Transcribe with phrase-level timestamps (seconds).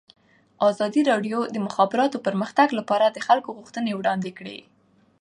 [0.69, 4.59] ازادي راډیو د د مخابراتو پرمختګ لپاره د خلکو غوښتنې وړاندې کړي.